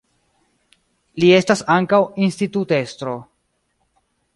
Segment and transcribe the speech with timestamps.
[1.25, 3.17] Li estas ankaŭ institutestro.